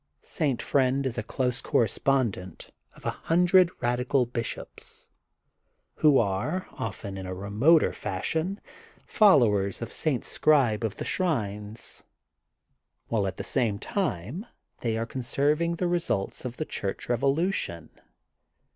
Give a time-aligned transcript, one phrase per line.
[0.23, 0.63] St.
[0.63, 5.09] Friend is a close correspondent of the hundred radical bishops
[5.97, 8.59] who kre, often in remoter fashion,
[9.05, 10.23] followers of St.
[10.23, 12.01] Sbribe of the Shrines,
[13.09, 14.47] while at the same time
[14.79, 17.91] they are conserving the results of the Church Revolu tion.